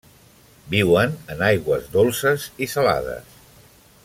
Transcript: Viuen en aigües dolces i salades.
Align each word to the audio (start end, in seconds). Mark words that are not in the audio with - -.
Viuen 0.75 1.13
en 1.35 1.45
aigües 1.49 1.93
dolces 1.99 2.49
i 2.67 2.73
salades. 2.75 3.41